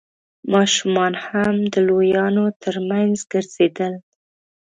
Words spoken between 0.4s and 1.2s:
ماشومان